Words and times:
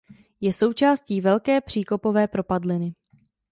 Je 0.41 0.53
součástí 0.53 1.21
Velké 1.21 1.61
příkopové 1.61 2.27
propadliny. 2.27 2.95